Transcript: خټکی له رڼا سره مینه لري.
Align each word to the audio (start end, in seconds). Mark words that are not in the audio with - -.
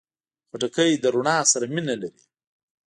خټکی 0.49 0.91
له 1.03 1.09
رڼا 1.15 1.37
سره 1.51 1.65
مینه 1.73 1.95
لري. 2.01 2.21